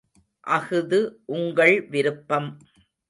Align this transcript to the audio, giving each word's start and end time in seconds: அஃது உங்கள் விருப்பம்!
அஃது 0.47 0.99
உங்கள் 1.27 1.75
விருப்பம்! 1.89 2.49